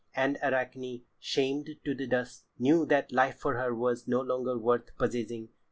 [0.15, 4.89] And Arachne, shamed to the dust, knew that life for her was no longer worth
[4.97, 5.49] possessing.